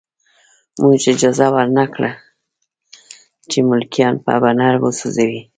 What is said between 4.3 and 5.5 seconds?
برنر وسوځوي